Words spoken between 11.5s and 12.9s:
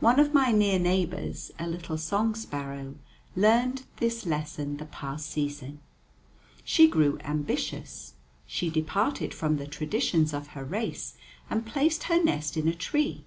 placed her nest in a